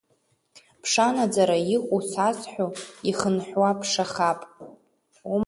Ԥша 0.81 1.07
наӡара 1.15 1.57
иҟоу 1.75 2.01
сазҳәо, 2.09 2.67
ихынҳәуа 3.09 3.79
ԥшахап. 3.79 4.39